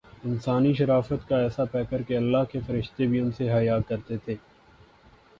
[0.25, 4.35] انسانی شرافت کاایسا پیکرکہ اللہ کے فرشتے بھی ان سے حیا کرتے تھے۔